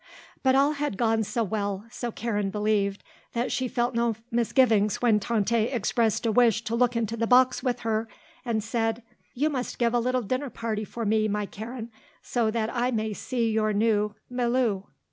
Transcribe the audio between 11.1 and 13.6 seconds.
my Karen, so that I may see